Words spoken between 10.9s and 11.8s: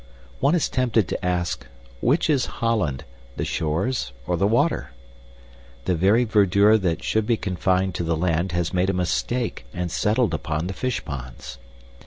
ponds.